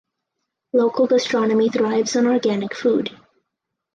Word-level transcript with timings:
Local 0.73 1.05
gastronomy 1.05 1.69
thrives 1.69 2.15
on 2.15 2.25
organic 2.25 2.73
food. 2.75 3.11